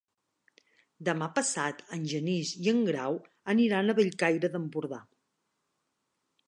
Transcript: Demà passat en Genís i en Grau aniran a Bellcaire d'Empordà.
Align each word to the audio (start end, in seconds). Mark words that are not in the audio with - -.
Demà 1.09 1.27
passat 1.35 1.83
en 1.97 2.07
Genís 2.13 2.55
i 2.63 2.73
en 2.73 2.81
Grau 2.89 3.21
aniran 3.55 3.91
a 3.91 3.97
Bellcaire 4.01 4.53
d'Empordà. 4.57 5.03